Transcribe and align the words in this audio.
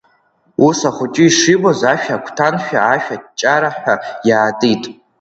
Ус 0.67 0.79
ахәыҷы 0.89 1.23
ишибоз 1.27 1.79
ашә 1.91 2.07
агәҭаншәа 2.15 2.79
ашә 2.93 3.09
аҷараҳәа 3.15 3.95
иаатит. 4.27 4.83